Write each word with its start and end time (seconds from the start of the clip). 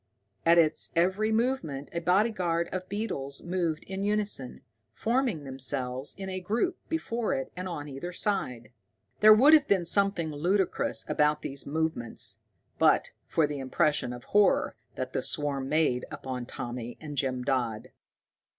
At 0.47 0.57
its 0.57 0.89
every 0.95 1.31
movement 1.31 1.91
a 1.93 1.99
bodyguard 2.01 2.69
of 2.69 2.89
beetles 2.89 3.43
moved 3.43 3.83
in 3.83 4.03
unison, 4.03 4.61
forming 4.95 5.43
themselves 5.43 6.15
in 6.17 6.27
a 6.27 6.39
group 6.39 6.79
before 6.89 7.35
it 7.35 7.51
and 7.55 7.67
on 7.69 7.87
either 7.87 8.11
side. 8.11 8.71
There 9.19 9.31
would 9.35 9.53
have 9.53 9.67
been 9.67 9.85
something 9.85 10.31
ludicrous 10.31 11.07
about 11.07 11.43
these 11.43 11.67
movements, 11.67 12.39
but 12.79 13.11
for 13.27 13.45
the 13.45 13.59
impression 13.59 14.11
of 14.11 14.23
horror 14.23 14.75
that 14.95 15.13
the 15.13 15.21
swarm 15.21 15.69
made 15.69 16.05
upon 16.09 16.47
Tommy 16.47 16.97
and 16.99 17.15
Jim 17.15 17.43
Dodd. 17.43 17.91